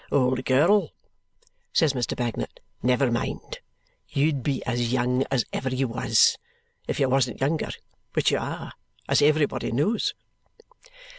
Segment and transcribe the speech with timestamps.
[0.11, 0.93] "Old girl,"
[1.73, 2.15] says Mr.
[2.15, 3.59] Bagnet, "never mind.
[4.09, 6.39] You'd be as young as ever you was.
[6.87, 7.69] If you wasn't younger.
[8.13, 8.73] Which you are.
[9.07, 10.15] As everybody knows."